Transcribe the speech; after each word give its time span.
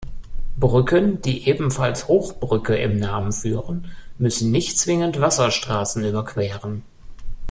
Brücken, 0.59 1.21
die 1.21 1.47
ebenfalls 1.47 2.07
„Hochbrücke“ 2.07 2.75
im 2.75 2.97
Namen 2.97 3.31
führen, 3.31 3.91
müssen 4.17 4.49
nicht 4.49 4.79
zwingend 4.79 5.21
Wasserstraßen 5.21 6.03
überqueren. 6.03 6.81